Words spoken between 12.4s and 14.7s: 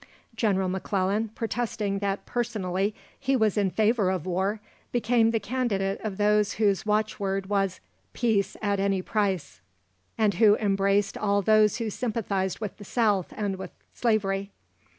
with the South and with slavery.